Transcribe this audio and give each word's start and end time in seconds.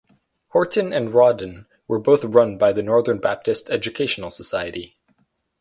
Horton 0.47 0.91
and 0.93 1.13
Rawdon 1.13 1.67
were 1.87 1.99
both 1.99 2.25
run 2.25 2.57
by 2.57 2.71
the 2.73 2.81
Northern 2.81 3.19
Baptist 3.19 3.69
Education 3.69 4.27
Society. 4.31 4.97